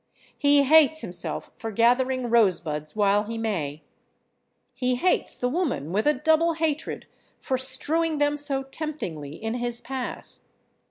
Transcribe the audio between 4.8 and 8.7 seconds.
hates the woman with a double hatred for strewing them so